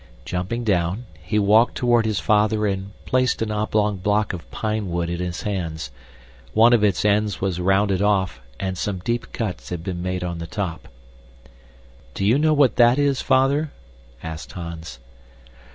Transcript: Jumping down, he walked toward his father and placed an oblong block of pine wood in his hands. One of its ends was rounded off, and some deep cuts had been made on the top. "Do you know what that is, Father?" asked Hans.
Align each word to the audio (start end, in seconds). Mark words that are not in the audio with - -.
Jumping 0.25 0.63
down, 0.63 1.05
he 1.21 1.37
walked 1.37 1.75
toward 1.75 2.07
his 2.07 2.19
father 2.19 2.65
and 2.65 2.89
placed 3.05 3.39
an 3.43 3.51
oblong 3.51 3.97
block 3.97 4.33
of 4.33 4.49
pine 4.49 4.89
wood 4.89 5.11
in 5.11 5.19
his 5.19 5.43
hands. 5.43 5.91
One 6.55 6.73
of 6.73 6.83
its 6.83 7.05
ends 7.05 7.39
was 7.39 7.59
rounded 7.61 8.01
off, 8.01 8.41
and 8.59 8.79
some 8.79 8.97
deep 9.05 9.31
cuts 9.31 9.69
had 9.69 9.83
been 9.83 10.01
made 10.01 10.23
on 10.23 10.39
the 10.39 10.47
top. 10.47 10.87
"Do 12.15 12.25
you 12.25 12.39
know 12.39 12.55
what 12.55 12.77
that 12.77 12.97
is, 12.97 13.21
Father?" 13.21 13.71
asked 14.23 14.53
Hans. 14.53 14.97